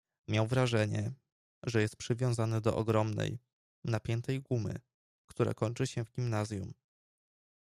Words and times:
”Miał 0.29 0.47
wrażenie, 0.47 1.11
że 1.63 1.81
jest 1.81 1.95
przywiązany 1.95 2.61
do 2.61 2.75
ogromnej, 2.75 3.39
napiętej 3.83 4.41
gumy, 4.41 4.75
która 5.27 5.53
kończy 5.53 5.87
się 5.87 6.05
w 6.05 6.11
gimnazjum. 6.11 6.73